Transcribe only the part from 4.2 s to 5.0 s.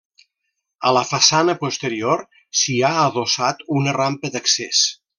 d'accés.